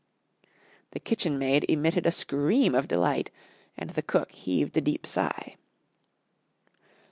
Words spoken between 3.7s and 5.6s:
and the cook heaved a deep sigh.